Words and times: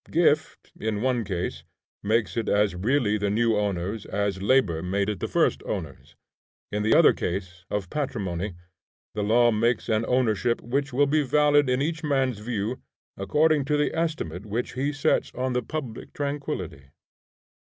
Gift, 0.09 0.71
in 0.79 1.03
one 1.03 1.23
case, 1.23 1.61
makes 2.01 2.35
it 2.35 2.49
as 2.49 2.73
really 2.73 3.19
the 3.19 3.29
new 3.29 3.55
owner's, 3.55 4.03
as 4.07 4.41
labor 4.41 4.81
made 4.81 5.09
it 5.09 5.19
the 5.19 5.27
first 5.27 5.61
owner's: 5.61 6.15
in 6.71 6.81
the 6.81 6.95
other 6.95 7.13
case, 7.13 7.65
of 7.69 7.87
patrimony, 7.91 8.55
the 9.13 9.21
law 9.21 9.51
makes 9.51 9.89
an 9.89 10.03
ownership 10.07 10.59
which 10.63 10.91
will 10.91 11.05
be 11.05 11.21
valid 11.21 11.69
in 11.69 11.83
each 11.83 12.03
man's 12.03 12.39
view 12.39 12.81
according 13.15 13.63
to 13.65 13.77
the 13.77 13.95
estimate 13.95 14.43
which 14.47 14.73
he 14.73 14.91
sets 14.91 15.31
on 15.35 15.53
the 15.53 15.61
public 15.61 16.13
tranquillity. 16.13 16.87